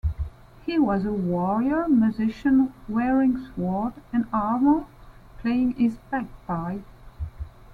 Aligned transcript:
He 0.65 0.79
was 0.79 1.05
a 1.05 1.13
warrior-musician 1.13 2.73
wearing 2.87 3.37
sword 3.37 3.93
and 4.11 4.25
armour, 4.33 4.85
playing 5.37 5.73
his 5.73 5.99
bagpipe. 6.09 6.81